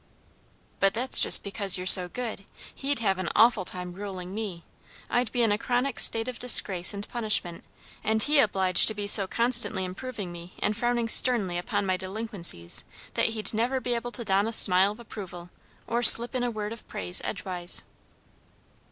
"But 0.79 0.95
that's 0.95 1.19
just 1.19 1.43
because 1.43 1.77
you're 1.77 1.85
so 1.85 2.07
good; 2.09 2.43
he'd 2.73 2.97
have 2.97 3.19
an 3.19 3.29
awful 3.35 3.63
time 3.65 3.93
ruling 3.93 4.33
me. 4.33 4.63
I'd 5.11 5.31
be 5.31 5.43
in 5.43 5.51
a 5.51 5.59
chronic 5.59 5.99
state 5.99 6.27
of 6.27 6.39
disgrace 6.39 6.91
and 6.91 7.07
punishment; 7.07 7.65
and 8.03 8.23
he 8.23 8.39
obliged 8.39 8.87
to 8.87 8.95
be 8.95 9.05
so 9.05 9.27
constantly 9.27 9.85
improving 9.85 10.31
me 10.31 10.53
and 10.57 10.75
frowning 10.75 11.07
sternly 11.07 11.55
upon 11.59 11.85
my 11.85 11.97
delinquencies 11.97 12.83
that 13.13 13.27
he'd 13.37 13.53
never 13.53 13.79
be 13.79 13.93
able 13.93 14.09
to 14.13 14.25
don 14.25 14.47
a 14.47 14.53
smile 14.53 14.93
of 14.93 14.99
approval 14.99 15.51
or 15.85 16.01
slip 16.01 16.33
in 16.33 16.41
a 16.41 16.49
word 16.49 16.73
of 16.73 16.87
praise 16.87 17.21
edgewise." 17.23 17.83